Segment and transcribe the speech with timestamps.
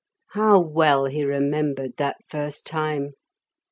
[0.29, 3.11] How well he remembered that first time!